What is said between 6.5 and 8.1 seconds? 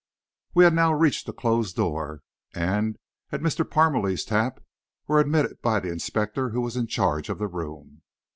was in charge of the room.